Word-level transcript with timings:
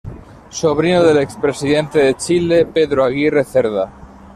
Sobrino 0.49 1.03
del 1.03 1.19
expresidente 1.19 1.99
de 1.99 2.15
Chile, 2.15 2.65
Pedro 2.65 3.03
Aguirre 3.03 3.43
Cerda. 3.43 3.93